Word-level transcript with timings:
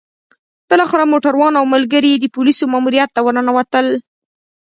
بالاخره 0.69 1.03
موټروان 1.11 1.53
او 1.59 1.65
ملګري 1.73 2.09
يې 2.13 2.17
د 2.21 2.25
پوليسو 2.35 2.63
ماموريت 2.73 3.09
ته 3.15 3.21
ورننوتل. 3.25 3.87